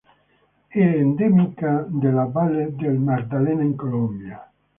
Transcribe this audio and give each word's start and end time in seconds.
È 0.67 0.79
endemica 0.79 1.85
della 1.87 2.25
valle 2.25 2.73
del 2.75 2.97
Magdalena 2.97 3.61
in 3.61 3.75
Colombia. 3.75 4.51